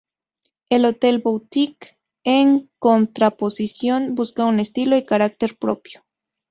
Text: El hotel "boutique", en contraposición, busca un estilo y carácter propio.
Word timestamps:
El 0.71 0.85
hotel 0.85 1.19
"boutique", 1.19 1.99
en 2.23 2.71
contraposición, 2.79 4.15
busca 4.15 4.45
un 4.45 4.59
estilo 4.59 4.97
y 4.97 5.05
carácter 5.05 5.55
propio. 5.55 6.03